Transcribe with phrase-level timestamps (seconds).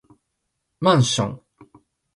[0.95, 1.41] マンション